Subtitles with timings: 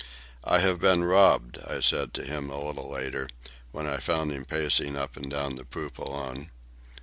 [0.43, 3.29] "I have been robbed," I said to him, a little later,
[3.71, 6.49] when I found him pacing up and down the poop alone.